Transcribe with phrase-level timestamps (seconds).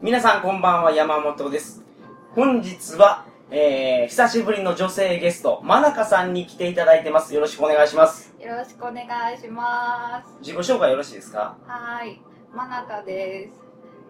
[0.00, 1.82] 皆さんこんばんは、山本です。
[2.34, 7.34] 本日は、えー、久しぶりの女性ゲスト、まなかさんに来ていただいてます。
[7.34, 8.32] よろしくお願いします。
[8.40, 10.36] よろしくお願いします。
[10.40, 11.56] 自己紹介よろしいですか？
[11.66, 12.22] はーい、
[12.54, 13.60] まなかです。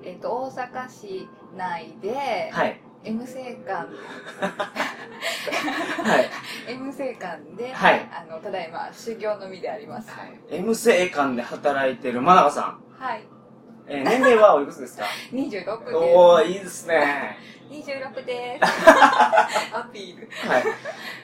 [0.04, 2.80] えっ、と、大阪市内で、はい。
[3.04, 3.86] M 生館、
[6.02, 6.28] はい。
[6.72, 10.10] M 生館で、はいあの、ただいま修行の身であります。
[10.50, 12.78] M 生館で働いてるまなかさん。
[12.98, 13.22] はい、
[13.90, 15.96] えー、年齢はおいくつですか？26です。
[15.96, 17.38] おー、いいですね。
[17.70, 18.64] 26です。
[19.74, 20.28] アピール。
[20.48, 20.64] はい。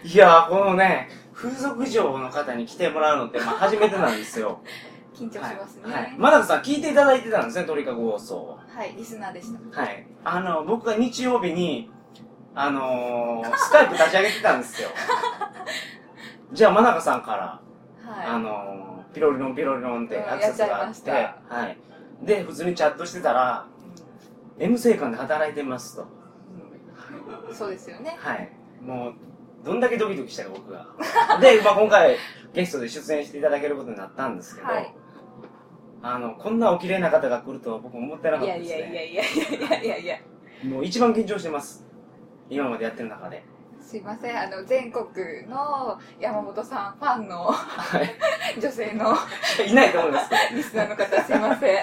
[0.09, 4.61] いやー、このね、風俗嬢の方に来てもらうのって、まあ、初めてなんですよ。
[5.15, 5.93] 緊張しますね。
[5.93, 6.03] はい。
[6.05, 6.15] はい。
[6.17, 8.59] まなかさん聞いていただいてたんですね、鳥かご放送。
[8.75, 9.81] はい、リスナーでした。
[9.81, 10.07] はい。
[10.25, 11.91] あの、僕が日曜日に、
[12.55, 14.89] あのー、スカイプ立ち上げてたんですよ。
[16.53, 17.61] じゃあ、真中さんから、
[18.07, 21.79] あはのー、ピロリロンピロリロンってうんアクセスがあって、やっはい。
[22.25, 23.67] で、普通にチャットしてたら、
[24.59, 26.07] M 生館で働いてますと。
[27.53, 28.17] そうですよね。
[28.19, 28.51] はい。
[28.83, 29.15] もう、
[29.65, 30.87] どんだけドキドキしたか、僕が。
[31.41, 32.17] で、まあ今回、
[32.53, 34.95] ゲストで出演していただけることになったんですけど、はい
[36.07, 38.95] あの、こんなお綺麗な方が来るとは僕思ってなかっいやいたですね。
[38.95, 40.19] やいやいやいやいやいや。
[40.65, 41.83] もう一番緊張してます。
[42.51, 43.43] 今までやってる中で。
[43.85, 45.05] すいません、あの、全国
[45.47, 48.15] の山本さんファンのはい。
[48.59, 49.15] 女性の
[49.67, 51.75] いないと思うんですリスナーの方すいません。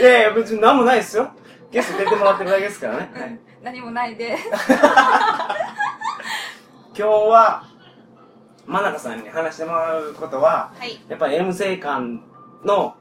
[0.00, 1.30] いやいや、別に何もないですよ。
[1.70, 3.10] ゲスト出てもらってるだけですからね。
[3.12, 4.48] は い何もないです。
[4.48, 4.56] 今
[6.94, 7.64] 日は、
[8.66, 11.00] 真中さんに話してもらうことは、はい。
[11.08, 12.20] やっぱり M 生館
[12.64, 12.94] の、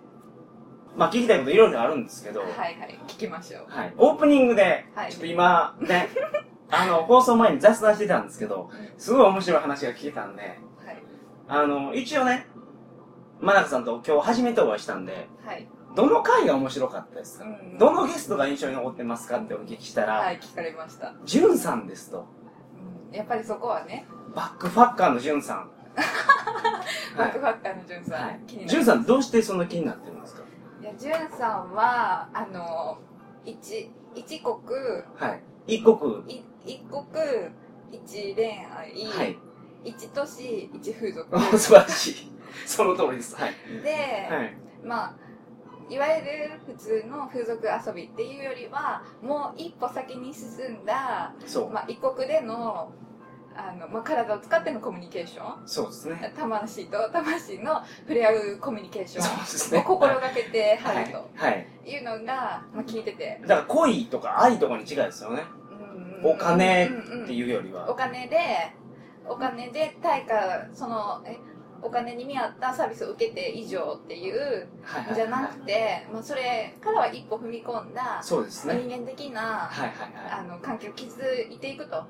[0.95, 2.99] まあ聞きたいこといろいろあるんですけど、はいはい。
[3.07, 3.65] 聞きましょう。
[3.69, 3.93] はい。
[3.97, 6.09] オープニングで、はいちょっと今、ね、
[6.69, 11.03] あの、放送前に雑談してたんですけど、すごい面白い話が聞けたんで、はい。
[11.47, 12.45] あの、一応ね、
[13.39, 15.67] 真中さんと今日初めてお会いしたんで、はい。
[15.95, 21.13] どの回が面白かったですか、うんどのゲストが印象に残ってますかってお聞きしたら、はい、聞かれました。
[21.25, 22.27] ジュンさんですと。
[23.09, 25.71] うんやっぱりそこはね、バックファッカーのジュンさん。
[27.17, 28.69] バックファッカーのジュンさん、はい気になる。
[28.69, 30.43] ジュンさんどうしてそんな気になってるんですか？
[30.81, 32.97] いや、ジュンさんは、あの、
[33.45, 34.57] 一、一国、
[35.15, 35.29] は
[35.67, 35.75] い。
[35.77, 36.23] 一国。
[36.67, 37.03] い一国、
[37.91, 39.37] 一恋愛、はい。
[39.83, 41.35] 一都市、一風俗。
[41.35, 42.31] お 素晴らしい。
[42.65, 43.35] その通りです。
[43.35, 43.53] はい。
[43.83, 43.91] で、
[44.29, 44.57] はい。
[44.83, 45.13] まあ、
[45.89, 51.69] いわゆる普通の風俗遊びっていうよりは、もう一歩先に進んだ、そう。
[51.69, 52.91] まあ、異国での、
[53.55, 55.67] あの、まあ、体を使ってのコミュニケーション。
[55.67, 56.33] そうですね。
[56.37, 59.79] 魂と魂の触れ合うコミュニケーショそうンですね。
[59.79, 61.29] を心がけてははいると。
[61.35, 61.67] はい。
[61.85, 65.43] いうのが、まあ、聞いてて、だから恋とか愛とかに違いですよね。
[66.23, 66.89] うんお金っ
[67.27, 67.95] ていうよりおは。
[67.95, 68.37] 金で
[69.25, 71.37] お金で対価そのえ
[71.79, 74.67] お金に見合ったサービスを受けて以上っていう。
[75.13, 78.75] じゃなくて、まあ、それからは一歩踏み込んだそうですね。
[78.87, 81.05] 人間的なはいはいあの関係を築
[81.51, 82.07] いていくとは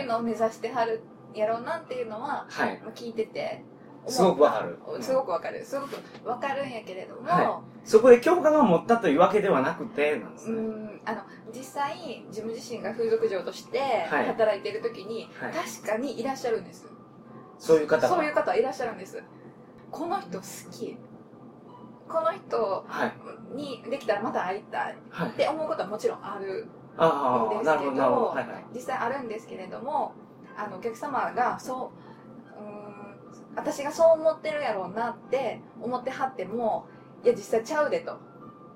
[0.00, 0.04] い。
[0.04, 1.02] うのを目指してはる
[1.34, 2.80] やろうなっていうのは、はい。
[2.82, 3.62] まあ、聞いてて
[4.06, 10.60] すごくわかるすごくわかるすごくわかるんやけれども、はそこで共感を持ったというわけではなくて、なんですうね。
[10.60, 11.22] んあの
[11.54, 16.86] 実際自分自身が風俗嬢としてはい働いている時に、はい確かにいらっしゃるんです
[17.58, 18.08] そういう方が。
[18.08, 19.22] そういう方いらっしゃるんです
[19.90, 20.96] この人好き
[22.08, 23.12] この人はい。
[23.56, 25.32] にできたらまた会いたいはいっ。
[25.32, 28.02] て思うことはもちろんあるああ、ですけど。
[28.26, 28.64] はいはい。
[28.74, 30.12] 実際あるんですけれども
[30.56, 32.01] あのお客様がそう
[33.54, 36.86] 私がそう思ってるやろうなって思ってはっても
[37.24, 38.18] いや実際ちゃうでと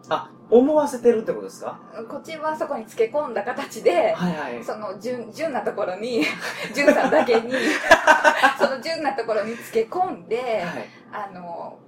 [0.09, 1.81] あ、思わせてるってことですか？
[2.09, 4.63] こっちはそこにつけ込んだ形ではいはい。
[4.65, 6.23] その純純なところに
[6.75, 7.53] 純さんだけに
[8.59, 11.27] その純なところにつけ込んで、はい。
[11.29, 11.79] あの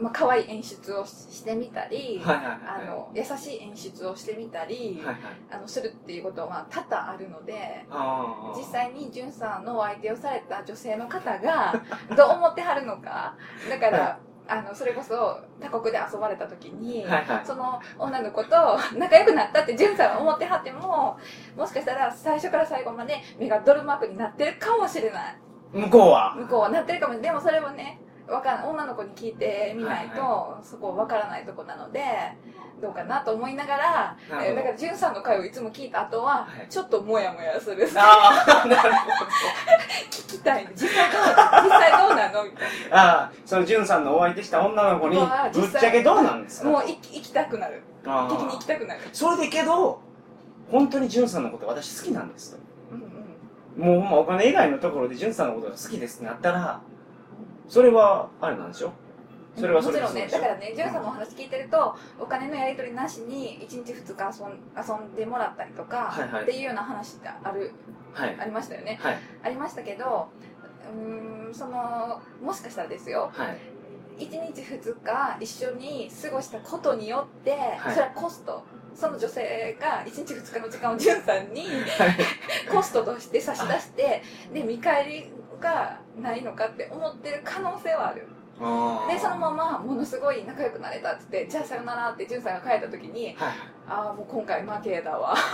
[0.00, 2.58] まあ可愛い演出をししてみたり、はいはいはい。
[2.82, 5.22] あの優しい演出をしてみたり、はいはい。
[5.52, 7.86] あのするっていうことは多々あるので。
[8.56, 11.74] 実際に純さんのお相手をされた女性の方が
[12.16, 13.34] どう思ってはるのか
[13.68, 14.18] だから
[14.48, 17.46] あのそれこそ他国で遊ばれた時に、はいはい。
[17.46, 21.18] その女の子と仲良くなったって純さんは思ってはっても
[21.56, 25.36] もしかしたら最初から最後まで目がドルマークになってるかもしれない
[25.72, 26.34] 向こうは。
[26.36, 32.02] 向こうはなってるかもしれないでもそれはねわかん女の子に聞いてみないと、はいそこわからないとこなので
[32.80, 36.66] どうかなと思いながらえーだから純さんの回をいつも聞いた後は、はい。
[36.68, 37.86] ちょっとモヤモヤする。
[37.96, 38.98] ああ、なるほ
[40.10, 42.44] 聞きたい実際どう実際どうなの？
[42.44, 42.96] みたいど。
[42.96, 46.66] ああ、その、ジュンさんのお相手した女の子に、ぶっちゃけどうなんですか？
[46.70, 47.82] なもうい行きたくなる。
[48.06, 49.00] あ聞きに行あきたくなる。
[49.12, 50.00] それでけど、
[50.70, 52.60] 本当にジュンさんのこと私好きなんですと。
[52.92, 52.94] う
[53.82, 54.10] んうん。
[54.10, 56.80] もうお金以外のところでジュンさんのことが好きですってなったら、
[57.70, 58.92] それは、あれなんでしょ？
[59.56, 66.42] それはそれでもちろんねだからねジュンさんのお話聞いてるとお金のやり取りなしに1日2日遊ん遊んでもらったりとか、はいはい。
[66.44, 67.72] っていうような話ってある
[68.12, 68.36] はい。
[68.40, 68.98] ありましたよね。
[69.02, 69.18] はい。
[69.42, 70.28] ありましたけど
[70.94, 73.58] うーんそのもしかしたらですよはい。
[74.24, 77.94] 1日2日一緒に過ごしたことによって、はい。
[77.94, 78.62] それはコスト。
[78.94, 81.70] その女性が1日2日の時間をジュンさんにはい。
[82.70, 88.26] コストとして差し出してで見返りがないのかって思ってる可能性はある。
[89.08, 93.36] でそのままものすごい仲良くなれたっつってじゃあさよならってジュンさんが帰った時にはい
[93.88, 95.34] ああもう今回負けだわ。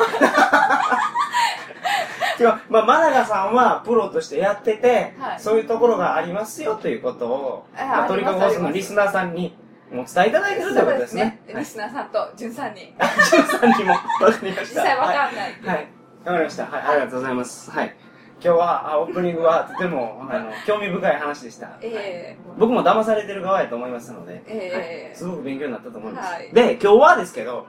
[2.38, 5.41] でも、まあ、真中さんはプロとしてやってて、はい。
[5.41, 9.56] そういうところがありますよということを、あまあ、あります鳥かご放送のリスナーさんに
[9.91, 11.41] もお伝えいただいてるということですね。
[11.47, 12.94] リスナーさんとジュンさんに。
[12.99, 14.05] あ、ジュンさんにもわか
[14.43, 14.61] りました。
[14.62, 15.69] 実際わはいかんないっていう。
[15.69, 15.79] はい。
[15.79, 16.67] わかりました。
[16.67, 17.70] はい、ありがとうございます。
[17.70, 17.97] はい。
[18.43, 21.67] 今日は、あオープニングはとても、あの、興味深い話でした。
[21.69, 21.79] はい。
[21.85, 25.17] え僕も騙されてる側やと思いますので、はい。
[25.17, 26.33] すごく勉強になったと思います。
[26.33, 26.53] はい。
[26.53, 27.67] で、今日はですけど、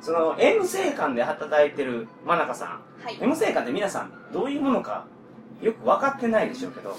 [0.00, 2.68] その、M 生館で働いてる真中さん。
[3.04, 3.18] はい。
[3.20, 5.06] M 生館って皆さんどういうものか
[5.62, 6.96] よく分かってないでしょうけど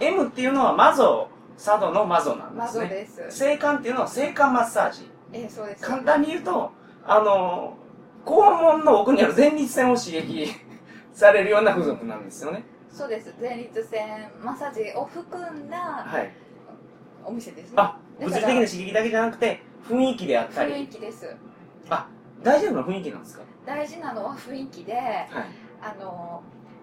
[0.00, 2.88] M っていうのはマゾ佐渡のマゾなんですね。
[2.88, 3.38] です。
[3.38, 5.10] 性感っていうのは性感マッサージ。
[5.32, 5.82] ええそうです。
[5.82, 6.70] 簡単に言うと
[7.06, 7.76] あの
[8.24, 10.50] 肛門の奥にある前立腺を刺激
[11.16, 12.62] されるような付属なんですよね。
[12.90, 13.34] そうです。
[13.40, 16.30] 前立腺マッサージを含んだはい。
[17.24, 17.74] お店ですね。
[17.76, 21.34] あ物理的な刺激だけじゃなくて雰囲気であった雰囲り気です。
[22.42, 23.42] 大丈夫な雰囲気なんですか？
[23.64, 25.26] 大事なのは雰囲気ではい。
[25.80, 26.42] あの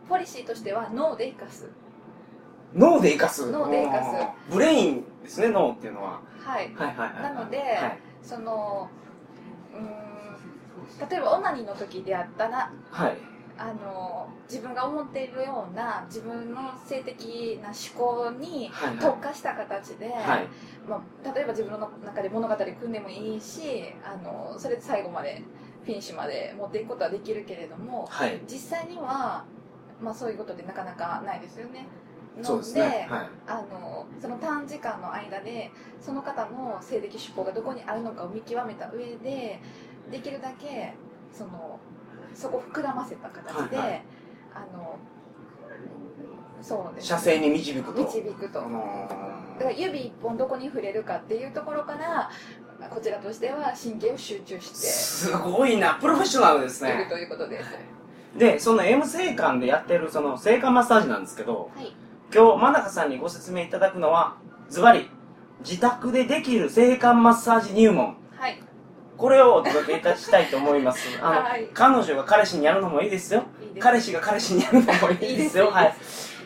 [0.10, 1.70] ポリシーとしては脳で生かす。
[2.74, 3.52] 脳で生かす？
[3.52, 4.04] 脳で生か
[4.50, 4.52] す。
[4.54, 6.22] ブレインですね脳っていうのは。
[6.40, 6.74] はい。
[6.74, 8.00] はいはいはいなのではい。
[8.24, 8.90] その
[9.74, 13.18] うーん例えばオナニーの時であったらはい
[13.58, 18.98] あの自分が思っているような自分の性的な思考にはいはい。
[18.98, 20.48] 特化した形で、はい。
[20.88, 25.44] まあ、例えば自分の中で物語組んでもいいしあのそれで最後まで
[25.84, 28.42] フィニッシュまで持っていくことはできるけれどもはい。
[28.48, 29.46] 実際には、
[30.02, 31.86] まあ、そういうことってなかなかないですよね。
[32.42, 33.08] そうですね。
[33.10, 33.30] はい。
[33.46, 35.70] あのその短時間の間で
[36.02, 39.60] その方の性的趣向がどこにあるのかを見極めた上で
[40.12, 40.94] できるだけ
[41.32, 41.80] その
[42.34, 44.04] そこを膨らませた形で、はいはい
[44.56, 45.00] あの
[46.62, 48.60] そうです射精に導くと導くと。
[48.60, 52.30] だから指一本どこに触れるかっていうところから
[52.90, 57.70] こちらとしては神経を集中してすごいなプロフェッショナルですねいるということです。
[58.38, 61.94] でその M 性感でやってるその性感マッサージなんですけどはい。
[62.34, 64.38] 今日真中さんにご説明いただくのは
[64.70, 65.10] ズバリ
[65.60, 68.16] 自宅でできる性感マッサージ入門はい。
[69.18, 71.00] これをお届けいたしたいと思います。
[71.22, 73.44] あの、はい彼女が彼氏にやるのもいいですよ。
[73.62, 73.84] いいです。
[73.84, 75.70] 彼氏が彼氏にやるのもいいですよ。
[75.70, 75.96] はい。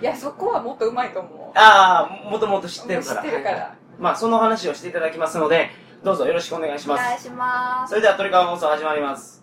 [0.02, 1.58] いや、そこはもっとうまいと思う。
[1.58, 3.22] ああもともと知ってるから。
[3.24, 3.58] 知ってるから。
[3.58, 3.72] はい。
[4.00, 5.72] まあその話をしていただきますので
[6.04, 7.02] どうぞよろしくお願いします。
[7.02, 7.90] お願いします。
[7.90, 9.37] それでは鳥川放送始まります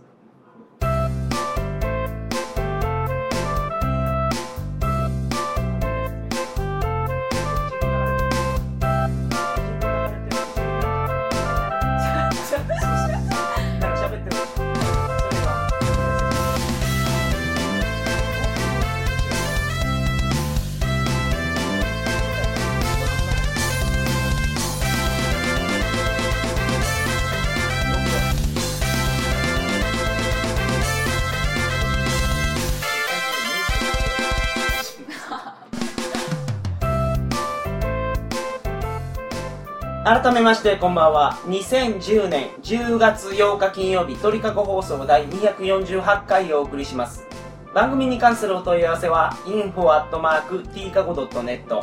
[40.25, 41.35] 改めましてこんばんは。
[41.45, 47.27] 2010年10月8日金曜日鳥かご放送第248回をお送りします。
[47.75, 51.83] 番組に関するお問い合わせは info.tkago.net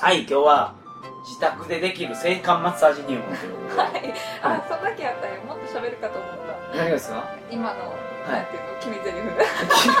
[0.00, 0.74] はい今日は
[1.26, 4.14] 自宅でできる性感マッサージ入門ということではい。
[4.42, 6.30] あ、そこだけやったらもっと喋るかと思っ
[6.72, 6.76] た。
[6.76, 7.22] 何がですか？
[7.50, 7.94] 今の、
[8.28, 9.20] なんてい決め台詞。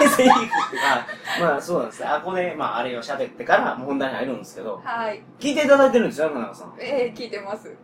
[0.06, 1.06] 決め台詞ってか、
[1.40, 2.14] まあそうなんですよ。
[2.14, 5.22] あこで、まああれを喋ってから、本題に入るんですけど、はい。
[5.38, 6.74] 聞いていただいてるんですよ、野中さん。
[6.78, 7.74] えー、聞いてます。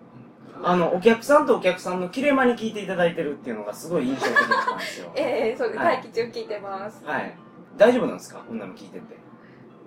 [0.63, 5.11] あの、お客さんとお客さんの切れ間に聞いていただいてるっていうのがすごい印象的だったんですよ。
[5.17, 5.79] えー、そうです。
[5.81, 7.05] はい待機中聞いてます。
[7.05, 7.35] はい。
[7.77, 8.41] 大丈夫なんですか？
[8.47, 9.05] こんなの聞いてて。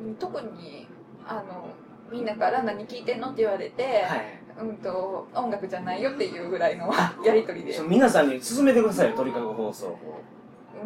[0.03, 0.87] うん特に、
[1.27, 1.67] あの、
[2.11, 4.39] みんなから何聞いてんのって言われて、はい。
[4.59, 6.91] うんと、音楽じゃないよっていうぐらいの
[7.25, 7.79] やりとりで。
[7.87, 9.99] 皆さんに勧めてくださいよ、鳥かご放送を。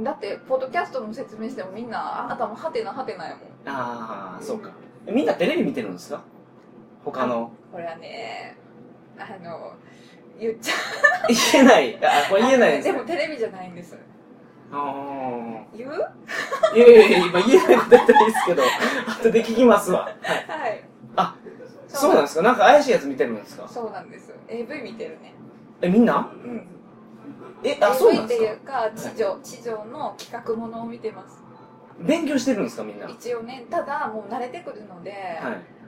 [0.03, 3.39] だって、ポッドキャストの説明してもみんな、頭はてなはてなやもん。
[3.65, 4.69] ああ、そうか。
[5.05, 6.21] えみんなテレビ見てるんですか？
[7.03, 7.51] 他の。
[7.71, 8.57] これはね、
[9.17, 9.73] あの、
[10.39, 10.73] 言っちゃ
[11.53, 11.97] 言えない。
[12.05, 12.93] あ、これ言えないですね。
[12.93, 13.97] でもテレビじゃないんです。
[14.71, 15.91] あ言う？
[15.93, 18.63] あいやいやいや今言えないこと言ったらいいですけど
[19.21, 20.01] 後で聞きますわ。
[20.01, 20.13] はい。
[20.61, 20.83] はい。
[21.15, 21.35] あ
[21.87, 22.41] そうなんですか？
[22.43, 23.67] なんか怪しいやつ見てるんですか？
[23.67, 24.33] そうなんです。
[24.49, 25.33] AV 見てるね。
[25.81, 26.29] えみんな？
[26.33, 26.67] うん
[27.63, 31.41] えあそうっていうか地上地上の企画ものを見てます。
[31.99, 33.05] 勉強してるんですかみんな？
[33.05, 35.13] はい一応ねただもう慣れてくるので、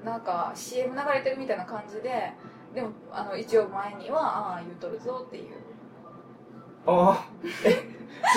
[0.04, 2.34] なんか CM 流れてるみたいな感じで
[2.74, 5.54] でもあの一応前にはああ言うとるぞっていう。
[6.88, 7.26] ああ
[7.66, 7.72] え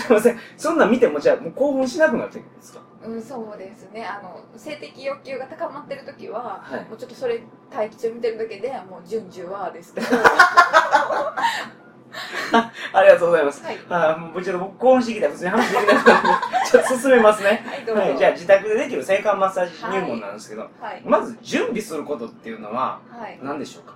[0.03, 0.39] すいません。
[0.59, 2.81] そんなん見てもじゃあもう興奮しなくなってくるんですか？
[3.05, 4.05] うんそうですね。
[4.07, 6.85] あの性的欲求が高まってる時は、はい。
[6.89, 7.43] もうちょっとそれ
[7.75, 10.07] 待機中見てるだけでもう順々はですけど
[12.93, 13.65] ありがとうございます。
[13.65, 13.79] はい。
[13.89, 16.29] あもうちょっと僕興奮してきたら普通に話できなかったんで
[16.71, 17.65] ちょっと進めますね。
[17.67, 18.03] はいどうぞ。
[18.03, 20.51] はい、じゃあ自宅でできる性感マッサージ入門なんです。
[20.51, 23.95] けど、はい、まず準備することっていうのははい、何でしょうか？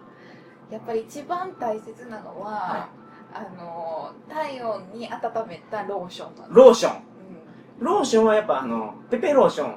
[0.71, 2.89] やっぱり一番大切なのは、は
[3.33, 6.97] あの体温に温めたローションなんです、ローション。
[6.97, 9.69] うローションはやっぱあのペペローション。
[9.69, 9.75] ん、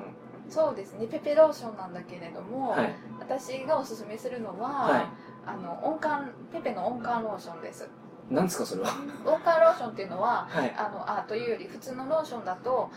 [0.49, 1.07] そうですね。
[1.07, 2.95] ペペローションなんだけれども、はい。
[3.19, 5.05] 私がおすすめするのは、はい。
[5.45, 7.89] あの温感ペペの温感ローションです
[8.29, 8.89] 何ですかそれは？
[9.25, 10.73] 温感ローションっていうのははい。
[10.77, 12.91] あのあというより普通のローションだと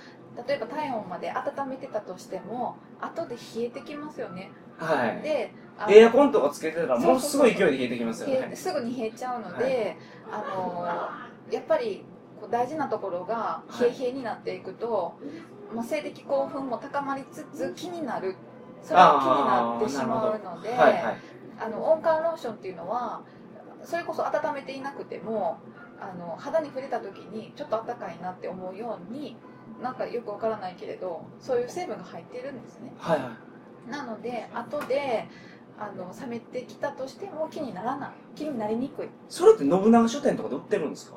[0.47, 4.51] 例えば体温まで温めてたとしても後で冷えてきますよね。
[4.79, 5.23] はい。
[5.23, 5.53] で
[5.89, 8.55] エアコンとかつけてたらものすごい勢いで冷えてきますよね。
[8.55, 9.97] すぐに冷えちゃうので、
[10.31, 10.87] あの
[11.51, 12.05] やっぱり
[12.51, 15.19] 大事なところが冷え冷えになっていくと、
[15.75, 18.37] まあ、性的興奮も高まりつつ気になる。
[18.83, 21.17] それが気になってしまうのではいはい。
[21.61, 23.23] あの温感ローションっていうのは
[23.85, 25.59] それこそ温めていなくても
[26.01, 29.37] あの肌に触れた時にちょっと暖かいなって思うように
[29.83, 32.93] なんかよくわからないけれどそういう成分が入っているんですね。
[32.99, 33.31] はいは
[33.89, 33.91] い。
[33.91, 35.27] なので後で
[35.79, 38.11] あの冷めてきたとしても気にならない。
[38.37, 39.09] 気になりにくい。
[39.29, 41.17] それって信長書店とかで売ってるんですか？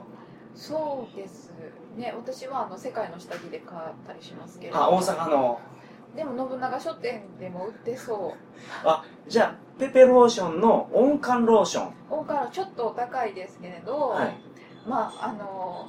[0.56, 1.54] そうです
[1.96, 2.14] ね。
[2.16, 5.60] 私はあの世界の下着で買ったりしますけれどあ大阪の
[6.16, 8.88] でも信長書店でも売ってそう。
[8.88, 11.94] あじゃあペペローションの温感ローション。
[12.10, 14.38] 大からちょっとお高いですけれど、はい。
[14.88, 15.88] まああの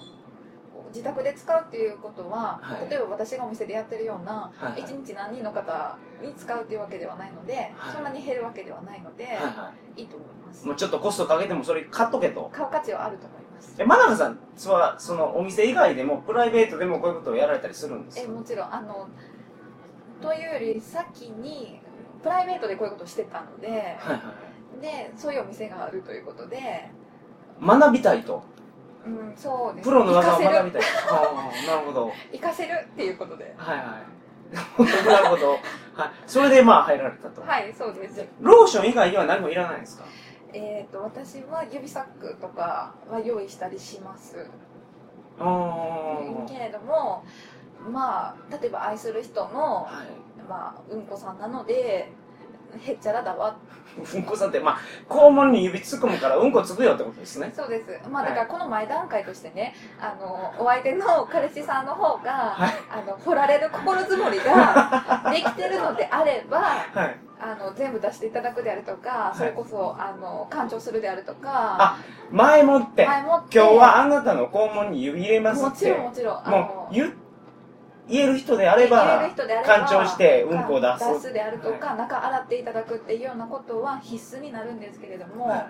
[0.93, 2.91] 自宅で使うっていうことは、はい。
[2.91, 7.95] 例えば私がお店でやってるようなはい一日何人の方に使うっていうわけではないので、はい。
[7.95, 10.03] そんなに減るわけではないので、はいはい。
[10.03, 10.65] いと思います。
[10.65, 12.51] いもうちょっとコストかけてもそれ買っとけと。
[12.53, 13.75] 買う価値はあると思います。
[13.79, 14.39] え真中さん
[14.73, 18.25] はそのお店以外でもプライベートでもこういうことをやられたりするんですか？
[18.25, 19.09] えもちろんあの
[20.21, 21.81] というより先に
[22.23, 24.17] プライベートでこういうことをしてたのではいはいは
[24.79, 24.81] い。
[24.81, 26.91] でそういうお店があるということで、
[27.63, 28.43] 学びたいと。
[29.07, 29.89] うん、そうです。
[29.89, 30.83] プロの技を学びたい。
[31.11, 32.13] ああなるほど。
[32.33, 33.55] 活かせるっていうことで。
[33.57, 33.87] はいはい。
[35.07, 35.61] なるほど、はい、
[36.27, 38.25] それでまあ入られたと、はいそうです。
[38.41, 40.05] ローション以外には何もいらないんですか？
[40.53, 44.49] えー、と私は指サックとかは用意したりします。
[45.39, 47.25] ああけれども
[47.81, 50.49] まあ例えば愛する人の、はい。
[50.49, 52.13] まあ、うんこさんなので
[52.81, 53.57] へっちゃらだわ。
[54.15, 54.79] うんこさんってまあ
[55.09, 57.53] 肛門に指突っ込むからうんこつくよってことですね。
[57.57, 58.09] そうです。
[58.11, 58.31] まあはい。
[58.31, 62.75] だからこの前段階としてねあのお相手の彼氏さんの方が、はい。
[62.91, 67.17] あの掘られる心づもりが できてるのであればはい。
[67.39, 69.39] あの全部出していただくであるとか、い。
[69.39, 71.99] それこそあの干潮するであるとかあ
[72.31, 73.07] 前もって。
[73.07, 73.59] 前もって。
[73.59, 76.47] 今日はあなたの肛門に指入れますもちってろんもちろん。
[76.47, 77.26] あものう言言える人であれば
[78.09, 79.29] 言える人であれば
[79.65, 81.13] 干潮してうんこを出す。
[81.15, 85.67] 出すであるとか、中洗っていただくっていうようなことは必須になるんですけれども、はい。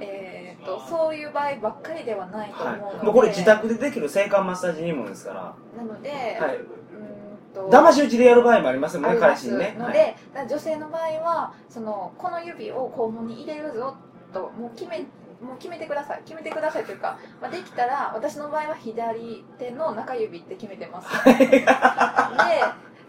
[0.00, 6.16] えー、とそういう場合ばっかりではないと思うので、はい、もうこれ自宅でできる性感マッサージ入門ですから、なので、は
[6.52, 6.56] い。
[6.56, 6.62] うーん
[7.54, 9.74] と騙し討ちでやる場合もありますもんね彼氏にね。
[9.78, 13.96] ので、女性の場合はそのこの指を肛門に入れるぞ
[14.32, 15.04] ともう決め
[15.42, 21.08] もう決めてください決めてくださいというか、まあ、できたら私の場合は左手の中指って決めてます。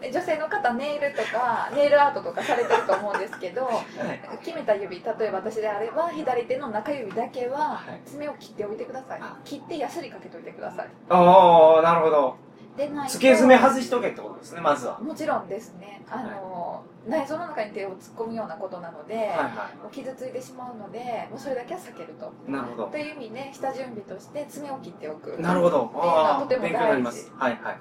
[0.00, 4.38] で女性の方ネイルとかネイルアートとかされてると思うんですけどはい。
[4.44, 8.00] 決めた指例えば私であれば左手の中指だけははい。
[8.04, 9.20] 爪を切っておいてください。
[9.22, 9.38] あ。
[9.44, 10.88] 切ってヤスリかけておいてください。
[11.08, 12.36] ああなるほど
[12.76, 13.06] でない。
[13.06, 14.98] と付け爪外しとけってことですねまずは。
[15.00, 16.02] もちろんですね。
[16.10, 22.32] あの、内臓の中に手を突っ込むようなことなので、はいはもう傷ついてしまうのでもうそれだけは避けると。
[22.48, 22.86] いなるほど。
[22.88, 25.36] という意味で下準備として爪を切っておく。
[25.40, 25.90] なるほど。
[25.94, 27.32] ああとても大事勉強になります。
[27.36, 27.76] はいはいはい。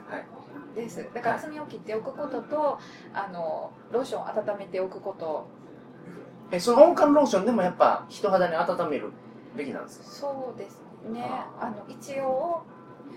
[0.75, 1.07] です。
[1.13, 2.79] だから爪を切っておくことと
[3.13, 5.47] あのローションを温めておくこと。
[6.51, 9.11] えその温感ローションでもやっぱ人肌に温める
[9.55, 10.05] べきなんですか？
[10.05, 11.23] そうですね。
[11.23, 12.63] ああの一応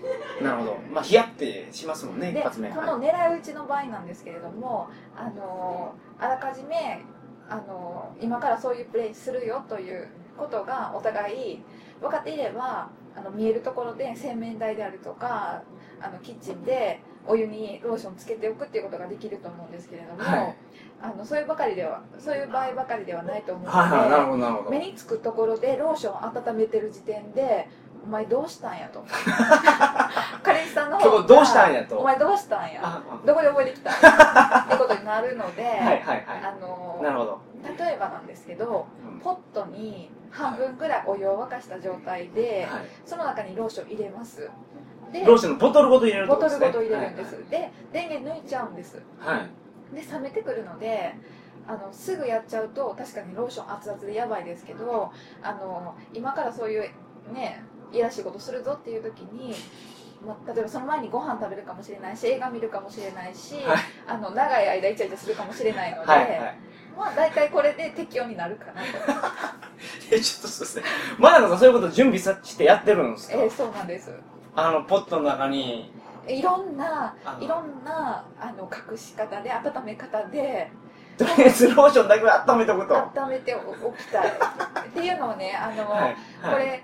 [0.41, 0.77] なるほど。
[0.91, 7.01] まあヒヤってしますもんねで一発目この狙い撃ちの場合なんですけれどもあのあらかじめ
[7.49, 11.63] あの今からそういうプレイするよということがお互い
[12.01, 15.63] 分かっていればあの見えるところで洗面台であるとか
[16.01, 20.55] あのキッチンでお湯にローションつけておくっていうことができると思うんですけれども、はい。
[20.99, 27.67] あのそういうばかりではそういう場合ばかりではないと思うので、目につくところでローションを温めてる時点で
[28.07, 29.03] お前どうしたんやと。
[30.41, 31.97] 彼氏さんの方どうしたんやと。
[31.99, 32.79] お前どうしたんや。
[32.81, 33.99] あどこで覚えてきたんや。
[34.65, 37.41] ってことになるので、はいはいはあのいなるほど、
[37.77, 39.19] 例えばなんですけどうん。
[39.19, 42.81] ポットに半分ぐらいお湯を沸かした状態ではい。
[43.05, 44.49] その中にローション入れます。
[45.11, 46.71] でローションのボトルごと入れるってボことですね。
[46.71, 49.01] トルごと入れるんです、で電源抜いちゃうんです。
[49.19, 49.37] はい。
[49.39, 49.49] はい
[49.93, 51.15] で冷めてくるので
[51.67, 55.11] あのすぐやっちゃうと確かにローション熱々でやばいですけど
[55.41, 56.89] あの今からそういう
[57.33, 59.53] ねいやらしいことするぞっていう時に、
[60.25, 63.77] まあ、例えばその前にご飯食べるかもしれないし映画見るかもしれないし、はい。
[64.07, 66.57] あの長い間イチャイチャするかもしれないので、はいはい
[66.97, 68.87] まあ大体これで適用になるかなと、
[70.09, 70.83] えちょっとそうですね。
[71.19, 74.11] まだなんかそういうこと準備さしてやってるんですか、えーそうなんです。
[74.55, 75.93] あのポットの中に。
[76.27, 80.69] いろんなあいろんなあの隠し方で温め方で
[81.17, 82.93] とりあえずローションだけは温めとくと。
[82.93, 84.27] は温めておきたい。
[84.27, 85.87] っていうのをねあの、い。
[85.87, 86.15] はい。
[86.51, 86.83] これ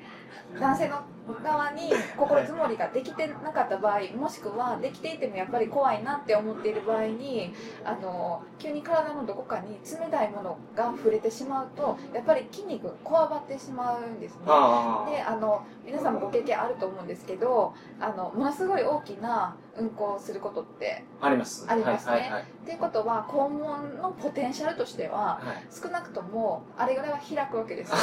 [0.59, 1.01] 男性の
[1.43, 7.53] 側に心積もりができてなかった場合もしくはできていてもやっぱり怖いなって思っている場合に
[7.85, 14.41] あの急に体のどこかに冷たいものが触れてしまうとやっぱり筋肉がこわばってしまうんですね。
[14.47, 21.65] あであの皆さんもご経験あると思うんですけどあのものすごい大きな運行をすることってああります。
[21.67, 22.11] ありますね。
[22.31, 25.67] はいうことは肛門のポテンシャルとしてははい。
[25.73, 27.97] 少なくともあれぐらいは開くわけですよ。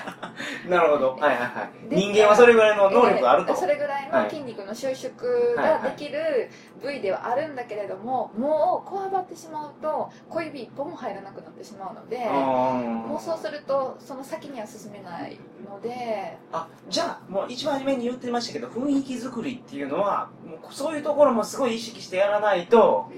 [0.68, 1.10] なるほど。
[1.12, 1.88] はいはいはい。
[1.88, 5.12] で人間はそれぐらいの能力があると、えーそれぐらいの筋肉の収縮
[5.56, 6.50] ができる
[6.82, 15.38] 部位ではあるんだけれども、もうこわばってしまうと小指一本も入らなくなってしまうのでももうそうするとその先には進めない
[15.68, 16.36] ので。
[16.52, 23.10] あじゃあもう一番初めに言ってましたけど雰囲気作りっていうのはもうそういうところもすごい意識してやらないと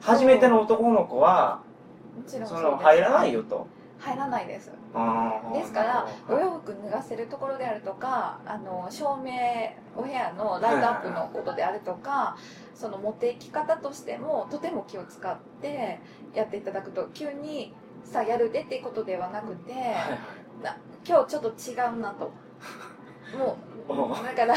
[0.00, 1.60] 初めての男の子は
[2.16, 3.66] もちろんその入らないよと
[4.02, 4.66] 入らないです。
[4.66, 9.32] ですからお洋服脱がせるところであるとかあの照明
[9.96, 12.36] お部屋のライトアップのことであるとか
[12.74, 16.00] その持っていき方としてもとても気を使って
[16.34, 19.94] やっていただくと急にさあやるでっていうことではなくて、ほどはい
[20.64, 20.76] はい。
[21.06, 22.32] 今日ちょっと違うなと。
[23.38, 23.56] も
[23.88, 24.54] おうだから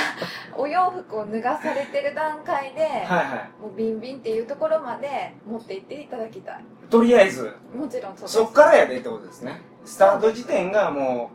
[0.55, 7.53] お洋服を脱がされてる段階で、はいはもうビンビンっていうところまで持っていっていただきたいいとりあえず。
[7.75, 9.61] もちろんそうそっからやでってことですね。
[9.85, 11.31] スタート時点がも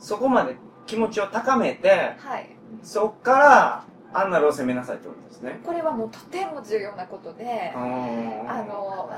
[0.00, 2.50] うそこまで気持ちを高めてはい。
[2.82, 5.60] そっからあんな路線目なさいってことですね。
[5.64, 7.78] これはもうとても重要なことであ
[8.48, 9.10] あの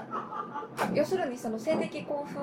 [0.94, 2.36] 要するにその性的興奮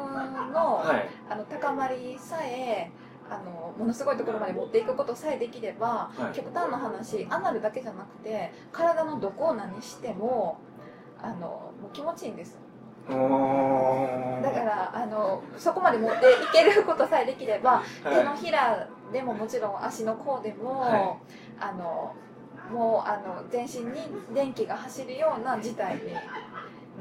[0.53, 1.09] の,、はい。
[1.29, 2.91] あの高まりさえ
[3.29, 6.35] あのものすごいところまで持っていくことさえできれば、はい。
[6.35, 10.59] 極端な話アナルだけじゃなくて体のどこを何しても
[11.21, 11.37] あの
[11.81, 12.59] もう気持ちいいんです
[13.09, 16.19] だからあのそこまで持ってい
[16.53, 21.17] けることさえできれば、はい手のひらでももちろん足の甲でも、は
[21.59, 22.15] あの
[22.71, 23.99] もうあの全身に
[24.33, 26.01] 電気が走るような事態に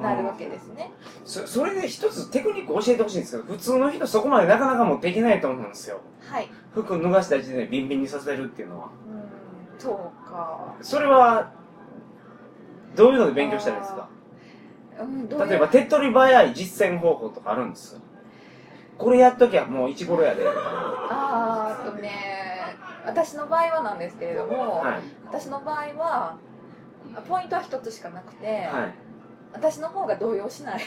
[0.03, 0.91] なるわけですね。
[1.25, 6.51] そそれで一つテクニック教えてほしいんですけど普通の人そこまでなかなか持っていけないと思うんですよはい。
[6.75, 9.91] 服脱がした時点でビンビンにさせるっていうのはうん、そ
[10.27, 10.75] うか。
[10.83, 11.53] それは
[12.97, 14.09] どういうので勉強したらいいですか？
[15.01, 18.01] うん、例えば手っ取り早い実践方法とかあるんですよ。
[18.99, 20.45] これやっときゃもう一頃やで。
[20.45, 20.53] は
[21.11, 22.11] あーあとね、
[23.05, 25.27] 私の場合はなんですけれども、い。
[25.27, 26.37] 私の場合は
[27.29, 28.95] ポイントは一つしかなくて、はい。
[29.53, 30.83] 私の方が動揺しない。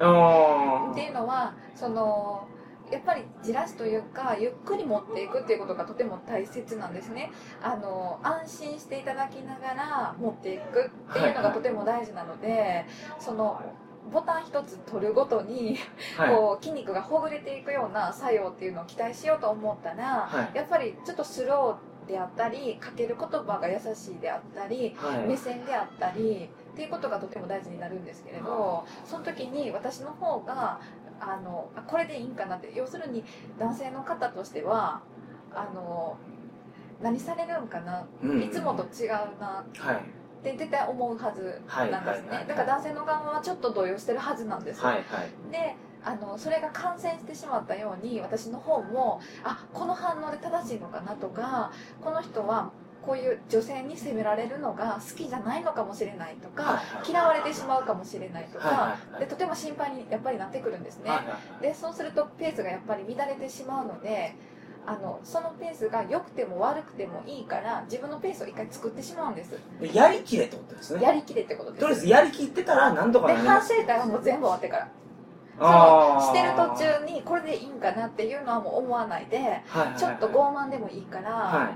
[0.00, 2.46] あっていうのはその
[2.92, 7.32] やっぱりじらすというかゆっくり持っていくっていうことがとても大切なんですね。
[7.62, 12.84] あの安心していただきながら持っていくっていうのがとても大事なので、
[13.18, 13.62] その
[14.12, 15.78] ボタン一つ取るごとに、
[16.18, 16.36] はい。
[16.36, 20.56] こう筋肉がほぐれていくような作用っていうのを期待しようと思ったら、はい。
[20.56, 25.26] やっぱりちょっとスローであったりかける言葉が優しいであったりはい。
[25.26, 30.80] 目線であったりっていうことがとても大事になるんですけれどその時に私の方が
[31.22, 32.72] あのあこれでいいんかなって。
[32.74, 33.24] 要するに
[33.58, 35.00] 男性の方としては
[35.54, 36.16] あの
[37.00, 38.42] 何されるんかな、うん。
[38.42, 39.64] いつもと違うな。
[39.78, 40.22] はい。
[40.40, 45.04] って絶対思うはずはいなんですね、だから男性の側はちょっと動揺してるはずなんです、はいはい。
[45.52, 51.70] であのそれが感染してしまったように私の方もあこの反応で正しいのかなとか
[52.02, 52.72] この人は
[53.04, 61.10] こういう女性に責められるのが好きじゃないのかもしれないとか、嫌われてしまうかもしれないとか、でとても心配にやっぱりなってくるんですね、
[61.60, 64.34] でそうするとペースがやっぱり乱れてしまうので
[64.86, 69.52] あのそのペースが良くても悪くてもいいから自分のペースを一回作ってしまうんです。
[69.80, 71.02] でやりきれってことですね。
[71.02, 71.80] やりきれってことです。
[71.80, 73.74] とりあえずやりきってたらなんとかで反なります。
[73.74, 74.88] 省会はもう全部終わってから。
[75.62, 81.70] してる途中にこれでいいんかなっていうのはもう思わないではいはいはいちょっと傲慢でもいいから、は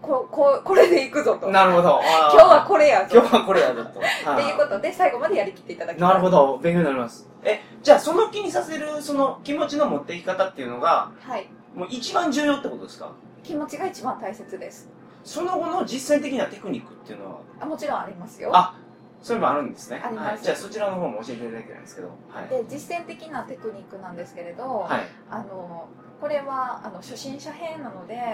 [0.00, 1.48] こここれでいくぞと。
[1.48, 2.00] いなるほど。
[2.00, 3.18] 今日はこれやぞ。
[3.18, 4.00] 今日はこれやぞと。
[4.00, 6.58] っていうことで最後までやりきっていただきたいなるほど。
[6.58, 7.28] 勉強になります。
[7.44, 11.48] えじゃあその気にさせるその気持ちの持っていき方っていうのがはい。
[11.74, 13.12] もう一番重要ってことですか？
[13.42, 14.88] 気持ちが一番大切です。
[15.22, 17.40] その後の実践的なテクニックっていうのは？
[17.60, 18.50] あもちろんありますよ。
[18.54, 18.74] あ
[19.22, 20.00] それもあるんですね。
[20.02, 20.28] あります。
[20.28, 22.08] はい、じゃあそちらの方も教えていただきたいんですけど。
[22.08, 22.48] はい。
[22.48, 25.00] で実践的なテクニックなんですけれど、はい。
[25.30, 25.86] あの
[26.20, 28.26] これはあの初心者編なので、はい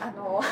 [0.00, 0.46] あのはい。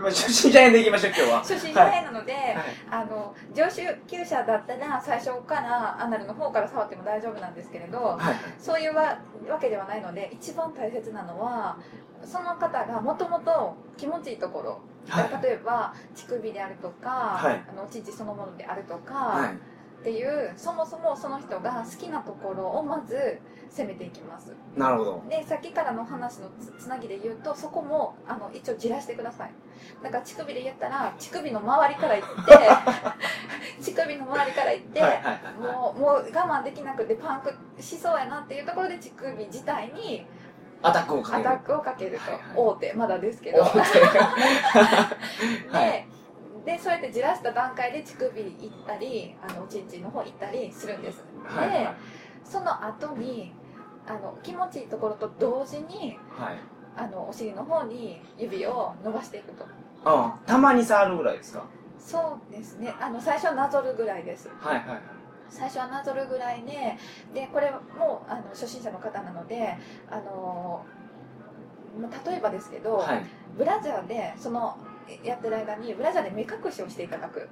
[0.00, 1.38] 初心者編でいきましょう今日は。
[1.38, 2.54] 初心者編なので、はい。
[2.90, 8.36] あの常習級者だったら最初からアナルの方から触っても大丈夫なんですけれどはい。
[8.58, 9.18] そういうわ
[9.48, 11.78] わけではないので一番大切なのは
[12.24, 15.42] その方がもともと気持ちいいところ、はい。
[15.42, 17.64] 例えば乳首であるとか、はい。
[17.68, 19.77] あのお乳そのものであるとか、はい
[20.08, 24.54] っていうそもそもその人が好きなところをまず攻めていきます。
[24.74, 25.24] なるほど。
[25.28, 29.52] でさっきからの話のつつなぎで言うとそこもあの一応じらしてください。
[30.02, 32.58] だから乳首で言ったら乳首の周りから行って
[33.82, 40.26] 乳首の周りから行って、はいはいはいもうもう我慢できなくてパンクしそうやなっていうところで乳首自体に
[40.80, 41.48] アタックをかける。
[41.50, 43.60] アタックをかけると、はいはい大手まだですけど。
[43.60, 43.64] お
[45.76, 46.17] はい
[46.64, 51.78] ででそうやってじらした段階で乳首行ったりあのおちんちんの方行ったりするんです、はいはい。
[51.78, 51.88] で
[52.44, 53.52] その後に
[54.06, 56.58] あの気持ちいいところと同時にはい。
[56.96, 59.64] あのお尻の方に指を伸ばしていくと。
[60.04, 61.64] あたまに触るぐらいですか？
[61.96, 62.92] そうですね。
[63.00, 64.48] あの最初はなぞるぐらいです。
[64.58, 65.00] はいはいはい。
[65.48, 66.96] 最初はなぞるぐらいで
[67.32, 69.76] でこれもあの初心者の方なので
[70.10, 70.84] あの
[72.00, 73.24] まあ例えばですけど、はい。
[73.56, 74.76] ブラジャーでその
[75.22, 77.48] やってる間にブラジャーで目隠しをしていただく。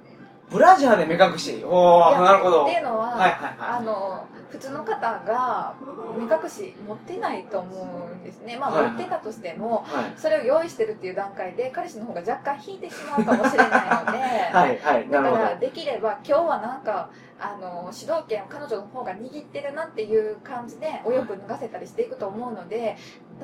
[0.49, 1.61] ブラジャーで目隠し？
[1.65, 2.63] おおなるほど。
[2.63, 5.75] はいっていうのは、はいあはの普通の方が
[6.17, 8.57] 目隠し持ってないと思うんですね。
[8.57, 8.91] まあ、はいはい。
[8.93, 10.13] 持ってたとしてもいはい。
[10.15, 13.69] それを用意してるっていう段階で彼氏の方が若干引いてしまうかもしれない
[14.05, 14.17] ので、
[14.55, 22.95] はいはいなだからできれば今日はなんかあの主導権を彼女の方が握ってるなっていう感じでお洋服脱がせたりしていくと思うので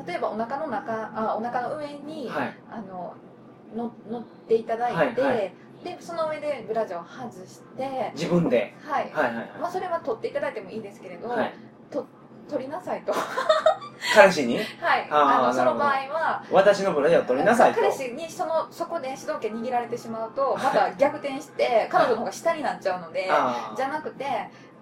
[0.08, 2.54] 例えばお腹の中あお腹の上に、はい。
[2.72, 3.16] あのの
[3.76, 5.54] 乗っていただいて、はいはい。
[5.84, 8.74] でその上でブラジャーを外して自分で。
[8.82, 11.54] はい、はいはいまあ、それは取っていただいてもいいですけれど、はい。
[12.50, 13.14] 取りなさいと。
[13.14, 13.20] は
[14.14, 14.56] 彼氏に？
[14.56, 15.08] い。
[15.10, 17.80] あのその場合は私のブラジャーを取りなさいと。
[17.80, 23.30] 彼氏にそのそこで主導権握られてしまうとまた逆転して彼女の方が下になっちゃうので
[23.78, 24.26] じゃなくて、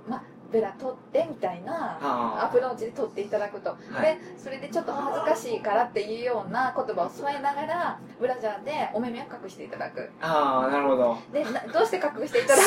[0.08, 4.02] まあ、ベラ取ってみたいなアあプローチで取っていただくと、はい。
[4.02, 10.00] でそれでちょっと恥ずかしいからっていうような言葉を添えながらブラジャーでお目目を隠していただく。
[10.00, 11.18] ーあーなるほど。
[11.32, 12.62] でなどうして隠していただ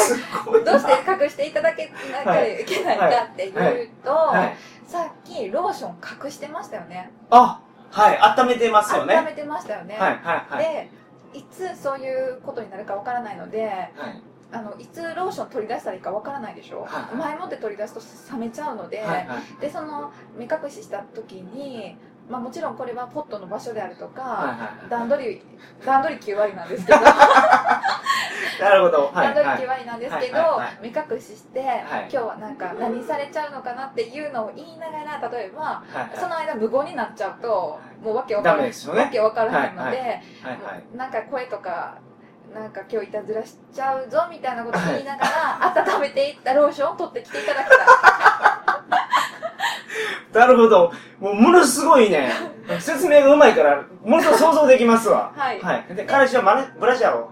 [0.45, 0.65] く？
[0.65, 4.57] どうして隠していただけなきゃいけないかっていうと、はい。
[4.87, 7.11] さっきローション隠してましたよね。
[7.31, 8.19] あはい。
[8.41, 9.15] 温めてますよね。
[9.17, 10.65] 温めてましたよね、はいはいはい。
[10.65, 10.91] で
[11.35, 13.75] いつそういうことになるかわからないのでは
[14.09, 19.61] いあのいつローション取り出したらいいかわからないでしょ、はい前もって取り出すと冷めちゃうので、はいはい。
[19.61, 21.97] でその目隠しした時に、
[22.29, 25.43] まあ、もちろんこれはポットの場所であるとか、はいはい段取り
[25.85, 26.99] 段取り9割なんですけど。
[28.61, 29.11] なるほど。
[29.13, 29.67] はい段取り9はい。
[29.67, 36.11] 割なんですけど、目隠しして、今日はなんか何されちゃうのかなっていうのを言いながら例えばはいはい。
[36.15, 40.19] その間無言になっちゃうともうわけわからないねわけわからないので、はいは
[40.93, 41.99] いなんか声とか
[42.55, 47.79] なんか今日いたずらしちゃうぞみたいなことを言いながら 温めていったローションを取ってきていただきたい
[50.39, 50.93] なるほど。
[51.21, 52.33] もうものすごいね、
[52.81, 55.33] 説明がうまいから、ものすごい想像できますわ。
[55.37, 55.95] はいはい。
[55.95, 57.31] で、彼氏はマネブラジャーを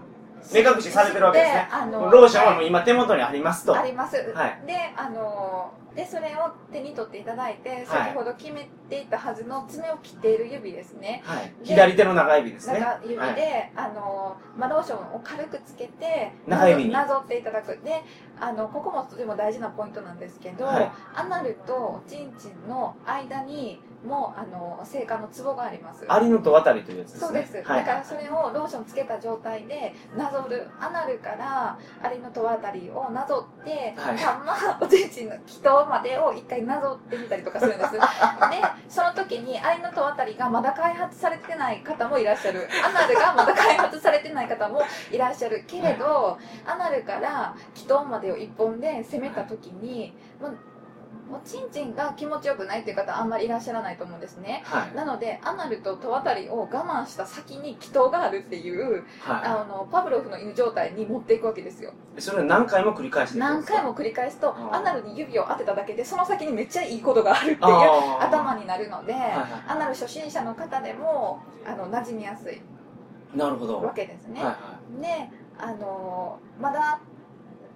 [0.53, 1.69] 目隠しされてるわけですね。
[1.71, 3.77] あのローションはもう今手元にありますと。
[3.77, 11.21] あります、はいであのでそれを手に取っていただいて先ほど決めていたはずの爪を切っている指ですね。
[11.23, 11.53] はい。
[11.59, 12.79] で左手の中指ですね。
[12.79, 13.71] 中指で、はい。
[13.75, 16.91] あのまあ、ローションを軽くつけて中指に。
[16.91, 17.79] なぞっていただく。
[17.83, 18.03] で
[18.39, 20.91] あのここもとても大事なポイントなんですけど、はい。
[21.15, 26.05] アナルとおちんちんの間にもあの性感のツボがあります。
[26.07, 27.27] アリの戸渡りというやつですね。
[27.27, 27.85] そうです、はい。
[27.85, 34.17] だからそれをローションつけた状態でなぞるアナルからアリの戸あたりをなぞって、はい。
[34.17, 37.93] たまおちんちんの気筒までを一回なぞってみたりとかするんです。
[37.97, 37.99] で
[38.89, 42.67] その時にアリの戸あたりがまだ開発されてない方もいらっしゃる。
[42.85, 50.57] アナルがまだ開発されてない方もいらっしゃるけれど、アナルから気筒までを一本で攻めた時にもう
[51.33, 54.61] おちんちんが気持ちよくないっていう方あんまりいらっしゃらないと思うんですね。
[54.65, 54.95] はい。
[54.95, 61.93] なのでアナルと戸渡りを我慢した先に気筒があるっていうはあのパブロフの犬状態に持っていくわけですよ。
[62.17, 67.59] いそれを何回も繰り返して何回も繰り返すとアナルに指を当てただけでその先にめっちゃいいことがあるっていう
[68.19, 72.61] 頭になるので、いはいアナル初心者の方でもあの馴染みやすい
[73.35, 73.81] なるほど。
[73.81, 74.57] わけですね、はいは
[75.01, 76.99] であのまだ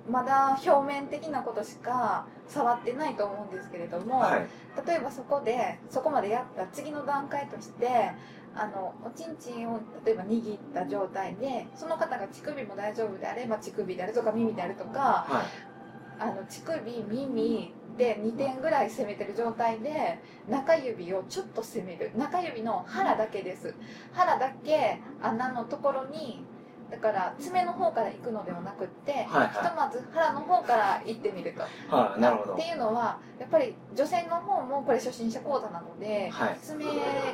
[0.09, 4.47] まだ表面的なことしか触ってないと思うんですけれども、いはい。
[4.87, 8.11] 例えばそこでそこまでやった次の段階として
[8.55, 15.77] あのおちんちんを例えば握った状態でその方が乳首も大丈夫であれば乳首であるとか耳であるとかはい。
[16.19, 22.11] あの乳首耳で2点ぐらい攻めてる状態で中指をちょっと攻める。
[22.15, 23.73] 中指の腹だけです。
[24.13, 26.43] 腹だけ穴のところに
[26.89, 29.49] だから爪の方から行くのではなくって、はいはい。
[29.49, 31.61] ひとまず腹の方から行ってみると。
[31.95, 32.53] はいなるほど。
[32.53, 36.57] っていうのはやっぱり女性の方もこれ初心者講座なのではい。
[36.61, 36.85] 爪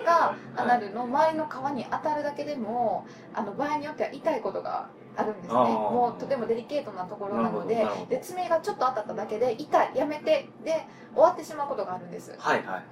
[0.06, 5.54] がアナルの周りの皮に当たるだけでもあの場合によっては痛いことがあるんですね。
[5.54, 12.34] もうとてもデリケートなところなのでで爪がちょっと当たっただけで痛いやめてで終わってしまうことがあるんです。
[12.38, 12.84] はいはい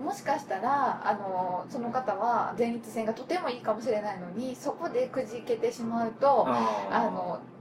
[0.00, 7.54] もしかしたらあのその方は前立腺がとてもいいかもしれないのにそこでくじけてしまうとああのー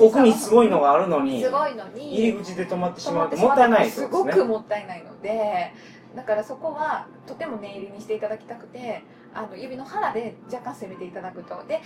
[0.00, 5.72] 奥にすごいのがあるのにすごいのに入り口で止まってしまうともってたいないすごことですねくもったいないので
[6.16, 11.62] だからそこはとても念入りにしていただきたくてあの指の腹で若干攻めていただくと。
[11.68, 11.80] で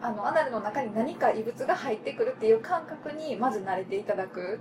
[0.00, 4.60] あのアナルの中に何か異物が入ってくるっていう感覚にまず慣れていただく。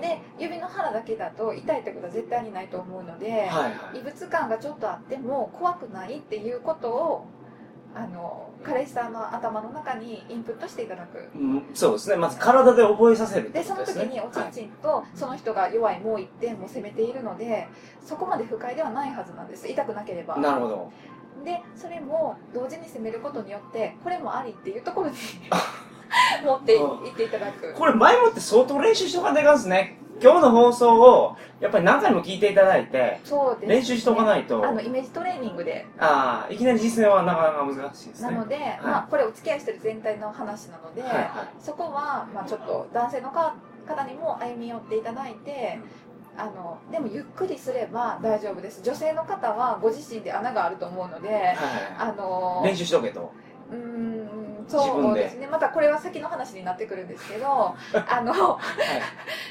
[0.00, 3.98] で指の腹だけだと痛いってことは絶対にないと思うので、はいはい。
[3.98, 7.26] 異物感がちょっとあっても怖くないっていうことを
[7.94, 11.28] あの彼氏さんの頭の中にインプットしていただく。
[11.34, 12.16] うんそうですね。
[12.16, 17.68] まず体で覚えさせるでその時におちんちんとその人が弱いもう一点も攻めているので
[18.02, 19.68] そこまで不快ではないはずなんです。
[19.68, 20.38] 痛くなければ。
[20.38, 20.92] なるほど
[21.44, 25.16] でそれも同時に攻めることによってこれもありっていうところに
[26.44, 27.72] 持っていっていただく。
[27.74, 29.98] これ前もって相当練習しとかないかんですね。
[30.22, 34.64] 今日の放送をやっぱり何回も聞いていただいてそうです、練習しとかないと。
[34.64, 35.86] あのイメージトレーニングで。
[35.98, 38.30] ああいきなり実践はなかなか難しいですね。
[38.30, 41.28] なので、まあ、これお付き合いしてる全体の話なので、はいはい。
[41.58, 43.54] そこは、まあ、ちょっと男性のか
[43.86, 45.80] 方にも歩み寄っていただいて、
[46.36, 48.82] あのでもゆっくりすれば大丈夫です。
[48.82, 51.56] 女性の方はご自身で穴があると思うので、はい
[51.98, 53.32] あの練習しとけと。
[53.70, 55.46] うーんそうですね。
[55.46, 57.74] またこれは先の話になってくるんですけどあ
[58.22, 58.62] の はい。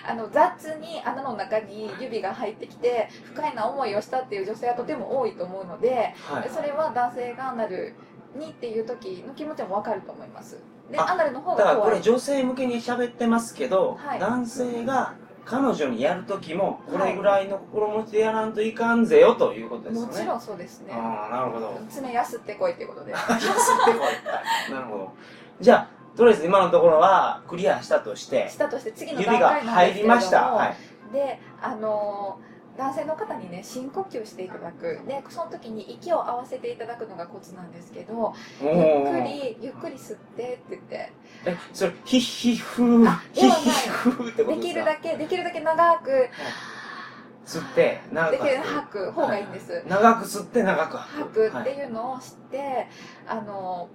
[0.10, 6.50] あの雑に穴の中に指が入ってきて不快な思いをしたっていう女性はとても多いと思うのではい。
[6.50, 7.94] それは男性がアナル
[8.36, 10.58] にっていう時の気持ちも分かると思います。
[10.90, 14.20] であアナルの方だからこれ女性向けに喋ってますけど、はい。
[14.20, 15.14] 男性が
[15.52, 20.08] 彼女にやる時もこれぐらいの心持ちでやらんといかんぜよということですよね。
[20.08, 20.94] もちろんそうですね。
[20.94, 21.78] ああなるほど。
[21.90, 23.14] 爪やすってこいっていうことで。
[23.14, 24.06] 吸ってこ
[24.70, 25.12] いなるほど。
[25.60, 30.14] じゃあとりあえず今のところはクリアしたとしてしたとして次の指が段階なんですけれども。
[30.14, 30.76] 入りました、はい、
[31.14, 35.02] であのー男性の方にね深呼吸していただく。
[35.08, 41.12] でその時に息を合わせていただくのがコツなんですけどおゆっーくりゆっくり吸ってって言って。
[41.46, 44.68] えそれヒッヒッフーあヒッヒッフーってことですか？
[44.68, 46.30] できるだけできるだけ長く。
[47.46, 48.38] 吸って長く。
[48.38, 49.84] 吐く方がいいんです、はい。
[49.88, 50.98] 長く吸って長く。
[50.98, 52.88] 吐くっていうのをして、
[53.28, 53.90] あの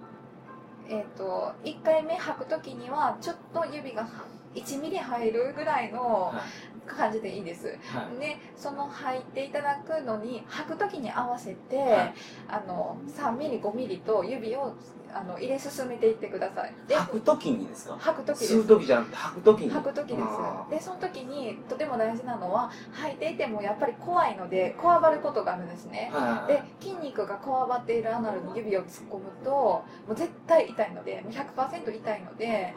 [0.89, 4.07] えっ、と1回目吐く時にはちょっと指が
[4.53, 7.67] 1ミリ入るぐらいのはい感じでいいです。
[7.67, 8.19] はい。
[8.19, 12.13] でその吐いていただくのに吐く時に合わせて、はい。
[12.47, 14.73] あの3ミリ5ミリと指を
[15.13, 16.73] あの入れ進めていってください。
[16.87, 17.97] で吐く時にですか？
[17.99, 18.57] 吐く時です。
[18.57, 19.69] 吸う時じゃなくて吐く時に。
[19.71, 26.11] 吐く時であすでその時にとても大事なのは吐いていてもやっぱり怖いのでこわばることがあるんですね。
[26.13, 32.73] ーはいで筋肉がこわばっているアナルに指を突っ込むともう絶対痛いのでもう100%痛いので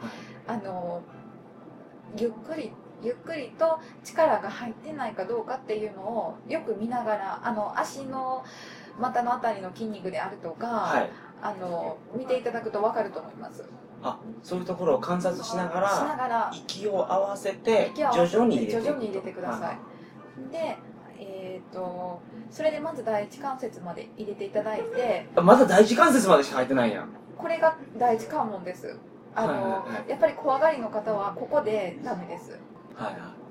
[0.47, 1.01] あの
[2.17, 2.71] ゆっくり
[3.03, 8.43] ゆっくりと力が入ってないかどうかっていうのをよく見ながらあの足の
[8.99, 11.09] 股のあたりの筋肉であるとか、はい。
[11.43, 13.63] あの見ていただくと分かると思います。
[13.63, 13.65] し
[14.03, 20.51] あそういうところを観察しながらながら息を合わせて徐々に入れていく徐々に入れてください。
[20.51, 20.77] で
[21.19, 27.09] えっ、とそれでまず第一関節まで入れていただいてあまだ第一関節までしか入ってないやん。
[27.37, 28.97] これが第一関門です。
[29.33, 30.09] あの、はいはいはい。
[30.09, 32.51] やっぱり怖がりの方はここでダメです。
[32.51, 32.59] はい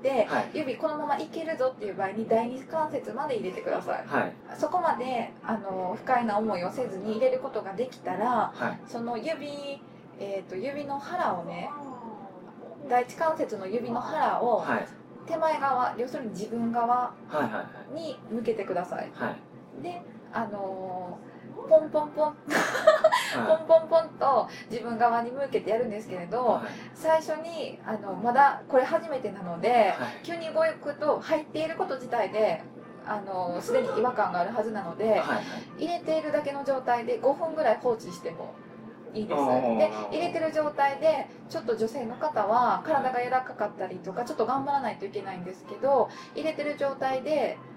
[0.01, 0.51] で、はい。
[0.53, 4.07] 指このままいけるぞっていう場合に第二関節まで入れてください。
[4.07, 4.33] はい。
[4.57, 8.79] そこまであの不快な思いをせずに入れることができたらはい。
[8.87, 9.81] その指、
[10.19, 11.69] えー、と指の腹をね
[12.89, 14.87] 第一関節の指の腹をはい。
[15.27, 17.13] 手前側要するに自分側
[17.93, 19.11] に向けてください。
[19.13, 19.35] は
[19.79, 19.83] い。
[19.83, 20.01] で
[20.33, 22.35] あのーポンポンポン。
[23.33, 26.63] ポはンポンポンと自分側に向けてやるんですけれいどはい。
[26.93, 29.93] 最初にあのまだこれ初めてなのではい。
[30.23, 32.61] 急に動くと入っていること自体で
[33.05, 35.35] あのすでに違和感があるはずなのではいは
[35.79, 35.83] い。
[35.85, 38.53] 入れているだけの状態で5分ぐらい放置しても
[39.13, 39.41] いいです。
[39.41, 47.70] で入れてる状態でちょっと女性の方は体が柔らかかったりとかちょっと頑張らないといけないんですけど入れてる状態であ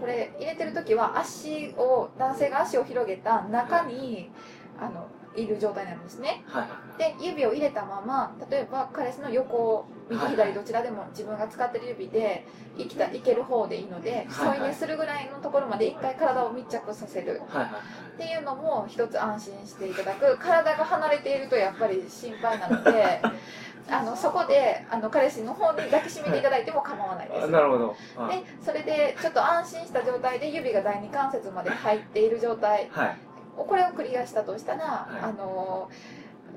[0.00, 4.30] これ入れてる時は足を男性が足を広げた中に
[4.78, 6.42] あのいる状態なんですね。
[6.46, 12.44] はいはいで指を入れたまま例えば彼氏の横右はい左どちらでも自分が使ってる指で
[12.76, 14.58] いきたいける方でいいのではいはい。
[14.58, 17.40] 添い寝するぐらいのところまで一回体を密着させる。
[17.48, 17.70] はいはい。
[18.16, 20.36] っていうのも一つ安心していただく。
[20.36, 23.22] 体が離れているとやっぱり心配なので
[23.88, 27.44] あのそこであの彼氏の方に抱きしめていただいても構わないです。
[27.44, 27.96] あなるほど。
[28.16, 32.88] はいでそれでちょっと安心した状態で指が第二関節まで入っている状態。
[32.90, 33.16] はい。
[33.56, 35.18] これをクリアしたとしたら、い。
[35.22, 35.90] あの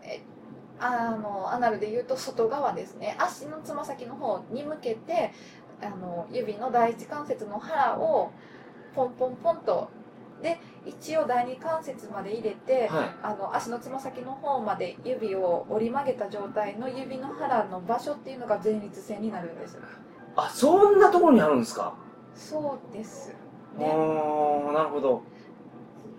[0.04, 0.22] え
[0.80, 3.16] あのアナルで言うと外側ですね。
[3.20, 5.32] 足のつま先の方に向けて
[5.82, 8.32] あの指の第一関節の腹を
[8.96, 9.90] ポンポンポンと。
[10.42, 13.10] で一応第二関節まで入れて、はい。
[13.24, 19.78] あの足のつま先の方まで指を折り曲げた状態の指の腹の場所っていうのが前立腺になるんです。
[20.36, 21.94] あそんなところにあるんですか？
[22.36, 23.34] そうです
[23.78, 23.88] ね。
[23.88, 25.22] なるほど。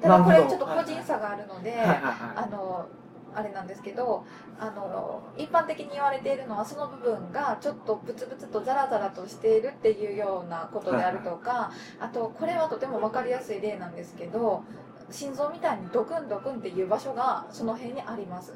[0.01, 1.79] ただこれちょっと個人差があるので、はい。
[1.81, 1.89] はい。
[1.99, 2.87] はあの
[3.35, 4.25] あれなんですけど
[4.59, 14.65] あの一般的に言われているのはその部分がちょっとブツブツとザラザラとしているっていうようなことであるとかあとこれはとても分かりやすい例なんですけど
[15.11, 18.53] 心臓みたいにドクンドクンっていう場所がその辺にあります。
[18.53, 18.55] い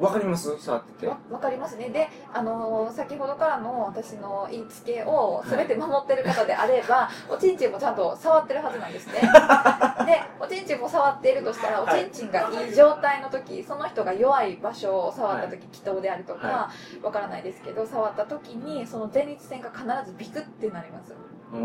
[0.00, 0.58] わかります？
[0.58, 1.06] 触ってて。
[1.06, 1.90] わ分かりますね。
[1.90, 9.20] であの先ほどからの私の言いつけを全て守ってる方であれば、 おちんちんもちゃんと触ってるはずなんですね。
[10.06, 16.70] でおちんちんも触っているとしたらおはいちんちんがいい状態の時その人が弱い場所を触った時気筒であるとか、は
[17.02, 21.14] わからないですけど触った時にその前立腺が必ずビクってなります
[21.52, 21.58] で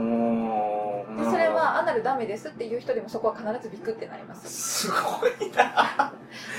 [1.23, 4.87] それはアナルダメですっていう人でもそこは必ずビクってなります。
[4.87, 6.11] すごいな。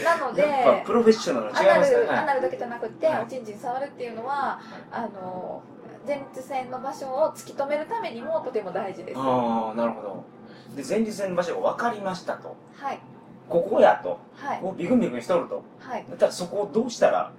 [0.05, 4.61] なのでやっぱプロフェッショナルアナル、アはいナルだけじゃなくて、はいおちんちん触るっていうのは
[4.91, 5.63] あの
[6.07, 9.19] 前立腺の場所を突き止めるためにもとても大事です。
[9.19, 10.25] はああなるほど。
[10.77, 12.57] で前立腺の場所が分かりましたと。
[12.93, 12.99] い。
[13.49, 14.21] ここやと。
[14.37, 14.61] はい。
[14.61, 15.65] こうビクンビクンしとると。
[15.81, 16.05] はい。
[16.09, 17.33] だったらそこをどうしたら？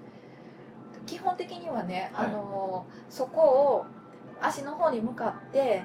[1.05, 2.27] 基本的にはね、はい。
[2.27, 3.85] あのそこを
[4.41, 5.83] 足の方に向かって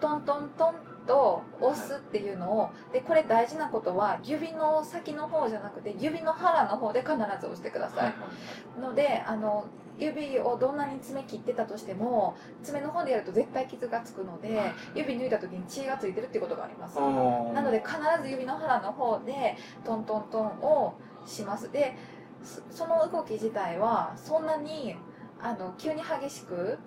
[0.00, 0.74] トントントン
[1.06, 9.66] と押すっていうのをでこれ大事なことは指の先の方じゃなくて指の腹の方で必ず押してください、のであの
[9.98, 14.72] 指をどんなに爪切ってたとしても爪の方でやると絶対傷がつくのではい。
[14.94, 16.98] 指抜いた時に血がついてるっていうことがあります。
[16.98, 20.94] なので必ず指の腹の方でトントントンを
[21.26, 21.70] します。
[21.70, 21.96] で
[22.42, 24.96] そその動き自体はそんなに
[25.40, 26.78] あの急に激しく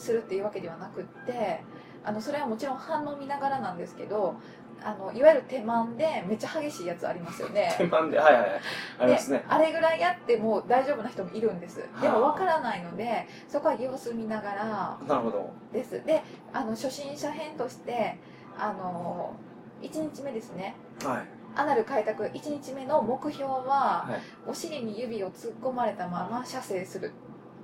[0.00, 1.62] するっていうわけではなくって
[2.04, 4.36] あのそれはもちろん反応見ながらなんですけど
[4.82, 7.74] あのいわゆる手満でめっちゃ激しいやつありますよね。
[7.76, 8.60] 手番ではいはいはい。
[9.00, 9.44] ありますね。
[9.46, 11.84] あれぐらいやっても大丈夫な人もいるんです。
[11.94, 12.00] あ。
[12.00, 15.50] でもわからないのでそこは様子見ながらなるほど。
[15.72, 16.02] です。
[16.06, 18.18] であの初心者編として
[18.58, 19.34] あの
[19.82, 20.74] 1日目ですね。
[21.04, 21.24] はい。
[21.56, 22.32] アナル開拓1
[22.62, 24.48] 日目の目標は、はい。
[24.48, 27.12] お尻に指を突っ込まれたまま射精する。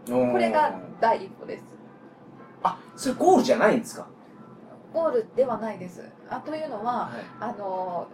[0.07, 1.76] これが第一歩です
[2.67, 4.07] あそれゴールじゃないんですか？
[4.93, 8.07] ゴールではないですあというのははいあの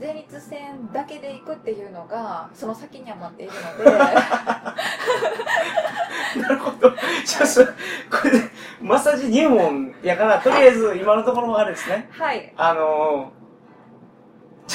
[0.00, 3.90] 前立腺だけで行くっていうのがその先には待っているので
[6.42, 6.90] なるほど。
[7.24, 7.70] じゃあ、そこ
[8.24, 8.40] れで、
[8.82, 12.08] マッサージ入門やから、とりあえず今のところはあれですね。
[12.12, 14.74] はいあのー、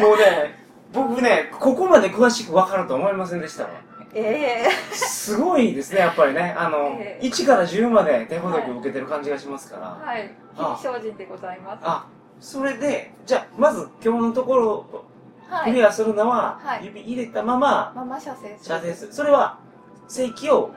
[0.00, 0.54] もうね、
[0.92, 3.70] 僕ね、ここまで詳しく分かると思いませんでしたわ。
[4.14, 6.54] え えすごいですね、やっぱりね。
[6.56, 7.26] あの、ええ。
[7.26, 9.86] 1から10まで手ほどきを受けてる感じがしますから。
[10.04, 10.30] はい。
[10.56, 10.76] あ。
[10.80, 11.80] 非精進でございます。
[11.82, 12.06] あ、
[12.40, 14.86] それで、じゃあ、まず今日のところ
[15.64, 16.86] クリアするのは、はい。
[16.86, 18.76] 指入れたまま、ママ射精する。
[18.76, 19.12] 射精する。
[19.12, 19.58] それは、
[20.08, 20.70] 正規を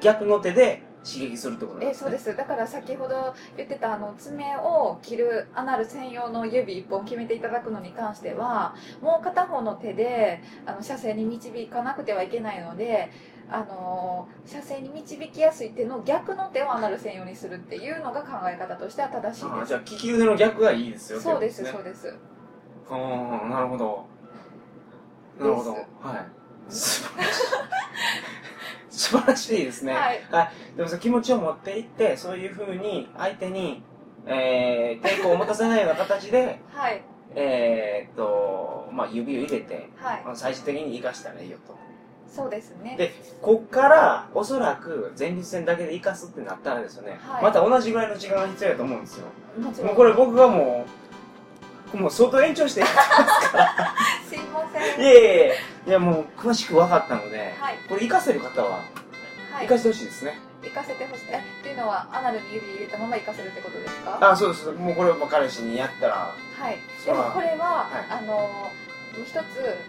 [0.00, 1.90] 逆の手で刺激するってことですね。
[1.92, 2.36] えそうです。
[2.36, 13.10] だから先ほど言ってたあの爪を切るアナル専用の指1本決めていただくのに関してはもう片方の手であの射精に導かなくてはいけないので
[13.50, 19.68] あの射精に導きやすい手の逆の手をアナル専用にするっていうのが考え方としては正しいあです。
[19.68, 21.20] じゃあ利き腕の逆がいいですよ。
[21.20, 22.14] そうですってこそうです。
[22.88, 24.04] とねうんなるほど。
[25.38, 25.72] なるほど。
[25.72, 26.26] ではい
[28.98, 29.94] 素晴らしいですね。
[29.94, 30.20] はい。
[30.76, 33.82] でもその気持ちを持っていって、そういうふうに相手に、
[34.26, 37.02] えー、抵抗を持たせないような形で、はい。
[37.36, 40.22] えーっと、まあ、指を入れて、はい。
[40.24, 41.76] まあ最終的に生かしたらいいよと。
[42.34, 42.96] そうですね。
[42.98, 47.42] で、こっから、おそらく前立腺だけで生かすってなったらですよね、はい。
[47.44, 49.26] また同じぐらいの時間が必要だと思うんですよ。
[49.60, 50.84] もちろもうんこれ僕がも
[51.94, 54.27] う、もう相当延長して、いすいま
[54.72, 55.04] せん。
[55.04, 57.78] やいやいや、いやもう詳しく分かったので、はい。
[57.88, 58.70] これ活かせる方は、
[59.52, 59.66] はい。
[59.66, 60.38] 活かしてほしいですね。
[60.62, 61.24] 行かせてほしい。
[61.30, 64.18] えっていうのはアナルに指入れたまま行かせるってことですか？
[64.32, 64.70] あ、そうです。
[64.72, 66.78] もうこれも彼氏にやったら、はい。
[67.04, 68.18] でもこれは、はい。
[68.18, 68.70] あの
[69.24, 69.40] 一つ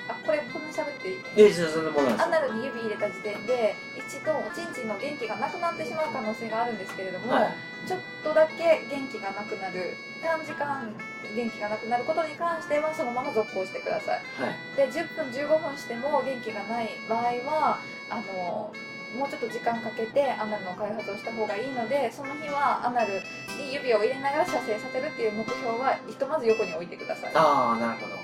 [0.07, 1.47] あこれこんなに喋っていい？
[1.47, 2.23] いや、そんなもんですよ。
[2.25, 7.53] アナルに指入れた時点で一度おちんちんの元気がなくなってしまう可能性があるんですけれども、はい。
[7.87, 10.91] ちょっとだけ元気がなくなる短時間
[11.33, 14.55] 元気がなくなることに関してはそのまま続行してくださいはい。
[14.75, 18.73] で10分15分しても元気がない場合はあの
[19.17, 23.13] もうちょっと時間かけてアナルの開発をした方がいいのでその日はアナル
[23.57, 28.15] に指を入れながら射精させるっていう目標はひとまず横に置いてくださいああ、なるほど。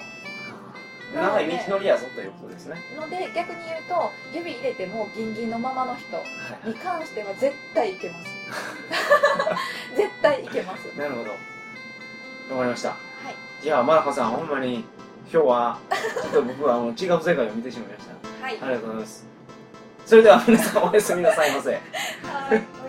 [1.16, 2.76] 長い道のりやぞということですね。
[2.99, 6.24] ので逆に言うと指入れてもギンギンのままの人は
[6.66, 6.70] い。
[6.70, 8.26] に関しては絶対いけます
[9.95, 11.30] 絶対いけますなるほど。
[11.32, 11.38] わ
[12.59, 12.89] かりました。
[12.89, 14.84] はいじゃあ、マナコさん、ほんまに、
[15.34, 15.80] 今日は、
[16.22, 18.45] ちょっと僕はあの違う世界を見てしまいました。
[18.45, 19.26] はいありがとうございます。
[20.05, 21.72] それでは皆さんおやすみなさいませ。
[21.72, 21.80] は
[22.55, 22.84] い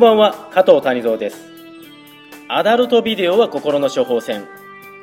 [0.00, 1.44] んばんは、加藤谷蔵です。
[2.48, 4.48] アダルトビデオは心の処方箋。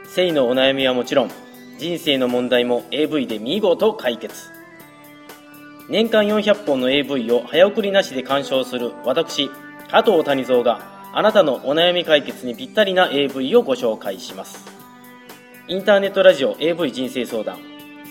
[0.05, 1.31] 性のお悩みはもちろん、
[1.77, 4.49] 人生の問題も AV で見事解決。
[5.87, 9.51] 年間400本の AV を早送りなしで鑑賞する私、
[9.91, 14.65] 加藤谷蔵があなたのお悩み解決にぴったりな AV をご紹介します。
[15.67, 17.59] インターネットラジオ AV 人生相談。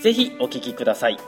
[0.01, 1.19] ぜひお聞きください。